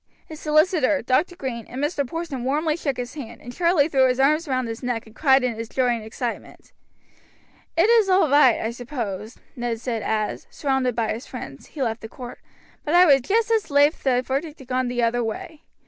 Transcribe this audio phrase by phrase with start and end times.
[0.25, 1.35] His solicitor, Dr.
[1.35, 2.07] Green, and Mr.
[2.07, 5.43] Porson warmly shook his hand, and Charlie threw his arms round his neck and cried
[5.43, 6.71] in his joy and excitement.
[7.77, 12.01] "It is all right, I suppose," Ned said as, surrounded by his friends, he left
[12.01, 12.39] the court,
[12.83, 15.65] "but I would just as lief the verdict had gone the other way."